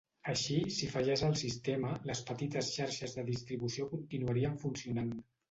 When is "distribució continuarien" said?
3.29-4.59